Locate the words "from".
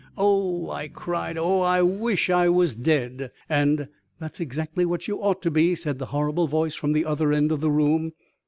6.73-6.93